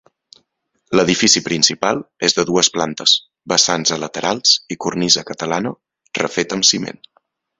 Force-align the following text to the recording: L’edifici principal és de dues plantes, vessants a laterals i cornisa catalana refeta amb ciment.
L’edifici 0.99 1.41
principal 1.47 1.99
és 2.29 2.35
de 2.37 2.45
dues 2.51 2.69
plantes, 2.77 3.13
vessants 3.53 3.93
a 3.97 4.01
laterals 4.05 4.57
i 4.77 4.81
cornisa 4.87 5.27
catalana 5.31 5.77
refeta 6.23 6.61
amb 6.61 6.69
ciment. 6.73 7.05